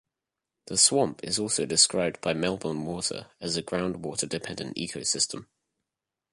[0.65, 5.45] The swamp is also described by Melbourne water as a ground water dependent ecosystem.